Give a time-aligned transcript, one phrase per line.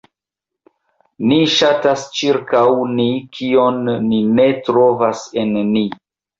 [1.31, 2.65] Ni ŝatas ĉirkaŭ
[2.95, 3.07] ni,
[3.37, 5.89] kion ni ne trovas en ni.